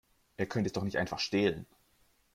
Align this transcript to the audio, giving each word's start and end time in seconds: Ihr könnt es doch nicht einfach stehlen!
Ihr 0.39 0.47
könnt 0.47 0.65
es 0.65 0.73
doch 0.73 0.81
nicht 0.83 0.97
einfach 0.97 1.19
stehlen! 1.19 1.67